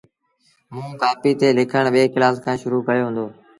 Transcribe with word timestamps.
موݩ 0.73 0.91
ڪآپيٚ 1.01 1.37
تي 1.39 1.47
لکڻ 1.57 1.83
ٻي 1.93 2.03
ڪلآس 2.13 2.35
کآݩ 2.43 2.59
شرو 2.61 2.79
ڪيو 2.87 3.05
هُݩدو۔ 3.07 3.25